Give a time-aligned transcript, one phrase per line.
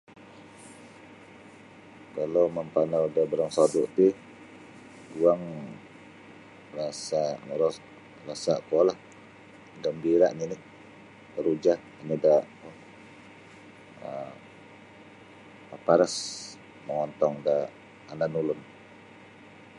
[2.17, 4.07] Kalau mampanau da barang sodu ti
[5.13, 5.43] guang
[6.77, 7.77] rasa moros
[8.27, 8.97] rasa kuolah
[9.83, 10.57] gambira nini
[11.33, 12.69] teruja kanyu da kuo
[14.09, 14.33] um
[15.69, 16.15] maparas
[16.87, 17.55] mongontong da
[18.11, 18.59] anan ulun.